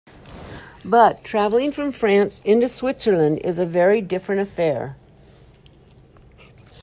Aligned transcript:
But 0.83 1.23
travelling 1.23 1.71
from 1.73 1.91
France 1.91 2.41
into 2.43 2.67
Switzerland 2.67 3.37
is 3.43 3.59
a 3.59 3.67
very 3.67 4.01
different 4.01 4.41
affair. 4.41 4.97